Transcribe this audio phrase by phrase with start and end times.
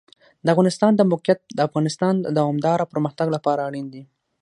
[0.45, 4.03] د افغانستان د موقعیت د افغانستان د دوامداره پرمختګ لپاره اړین دي.